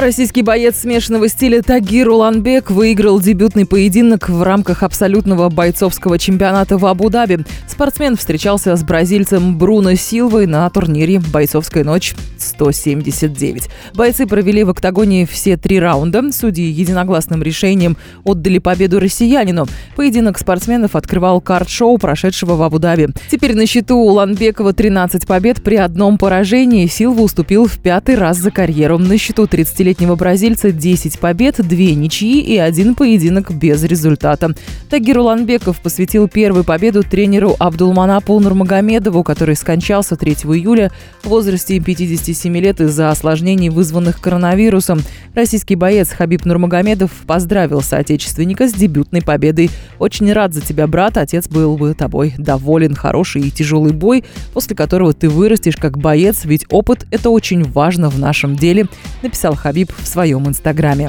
[0.00, 6.86] Российский боец смешанного стиля Тагир Уланбек выиграл дебютный поединок в рамках абсолютного бойцовского чемпионата в
[6.86, 7.40] Абу-Даби.
[7.68, 13.68] Спортсмен встречался с бразильцем Бруно Силвой на турнире «Бойцовская ночь 179».
[13.92, 16.32] Бойцы провели в октагоне все три раунда.
[16.32, 19.66] Судьи единогласным решением отдали победу россиянину.
[19.96, 23.08] Поединок спортсменов открывал карт-шоу, прошедшего в Абу-Даби.
[23.30, 26.86] Теперь на счету у Уланбекова 13 побед при одном поражении.
[26.86, 28.96] Силва уступил в пятый раз за карьеру.
[28.96, 34.54] На счету 30 20-летнего бразильца 10 побед, 2 ничьи и один поединок без результата.
[34.88, 42.56] Тагир Уланбеков посвятил первую победу тренеру Абдулманапу Нурмагомедову, который скончался 3 июля в возрасте 57
[42.58, 45.00] лет из-за осложнений, вызванных коронавирусом.
[45.34, 49.70] Российский боец Хабиб Нурмагомедов поздравил соотечественника с дебютной победой.
[49.98, 51.16] «Очень рад за тебя, брат.
[51.16, 52.94] Отец был бы тобой доволен.
[52.94, 58.10] Хороший и тяжелый бой, после которого ты вырастешь как боец, ведь опыт– это очень важно
[58.10, 58.86] в нашем деле»,
[59.22, 61.08] написал Хабиб Хабиб в своем инстаграме.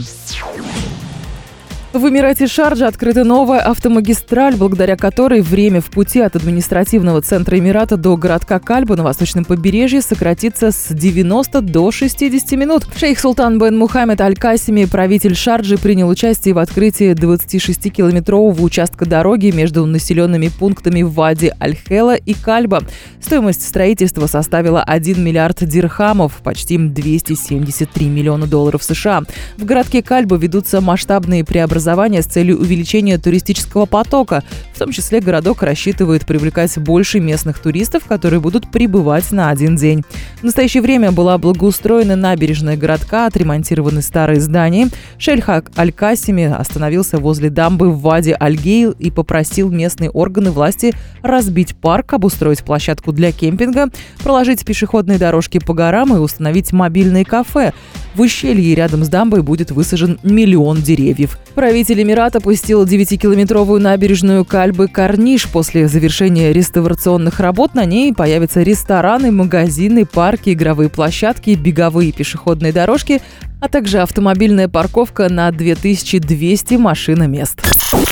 [1.94, 7.98] В Эмирате Шарджа открыта новая автомагистраль, благодаря которой время в пути от административного центра Эмирата
[7.98, 12.88] до городка Кальба на восточном побережье сократится с 90 до 60 минут.
[12.95, 19.86] Шейх Султан бен Мухаммед Аль-Касими, правитель Шарджи, принял участие в открытии 26-километрового участка дороги между
[19.86, 22.83] населенными пунктами Вади Аль-Хела и Кальба.
[23.20, 29.23] Стоимость строительства составила 1 миллиард дирхамов, почти 273 миллиона долларов США.
[29.58, 34.44] В городке Кальба ведутся масштабные преобразования образования с целью увеличения туристического потока.
[34.74, 40.04] В том числе городок рассчитывает привлекать больше местных туристов, которые будут прибывать на один день.
[40.42, 44.90] В настоящее время была благоустроена набережная городка, отремонтированы старые здания.
[45.18, 52.14] Шельхак Аль-Касими остановился возле дамбы в Ваде Аль-Гейл и попросил местные органы власти разбить парк,
[52.14, 53.90] обустроить площадку для кемпинга,
[54.23, 57.73] проложить пешеходные дорожки по горам и установить мобильные кафе.
[58.14, 61.38] В ущелье рядом с дамбой будет высажен миллион деревьев.
[61.56, 65.48] Правитель Эмирата пустил 9-километровую набережную Кальбы Карниш.
[65.48, 73.22] После завершения реставрационных работ на ней появятся рестораны, магазины, парки, игровые площадки, беговые пешеходные дорожки,
[73.61, 77.61] а также автомобильная парковка на 2200 машиномест.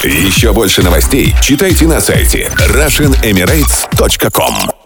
[0.04, 4.79] Еще больше новостей читайте на сайте RussianEmirates.com